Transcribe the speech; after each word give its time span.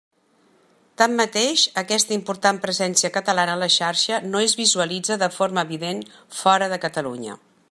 Tanmateix, 1.01 1.65
aquesta 1.81 2.15
important 2.15 2.61
presència 2.65 3.13
catalana 3.19 3.59
a 3.59 3.61
la 3.65 3.69
Xarxa 3.77 4.21
no 4.33 4.45
es 4.49 4.59
visualitza 4.65 5.23
de 5.27 5.33
forma 5.41 5.69
evident 5.69 6.05
fora 6.43 6.75
de 6.77 6.87
Catalunya. 6.89 7.43